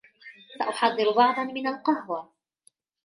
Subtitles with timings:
[0.59, 2.33] سأحضّر بعضاً من القهوة